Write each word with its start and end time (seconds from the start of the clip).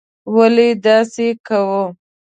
ولې 0.35 0.67
داسې 0.83 1.27
کوو. 1.47 1.83